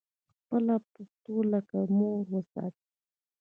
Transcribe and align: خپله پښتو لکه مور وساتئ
خپله 0.37 0.75
پښتو 0.93 1.35
لکه 1.51 1.77
مور 1.97 2.19
وساتئ 2.33 2.87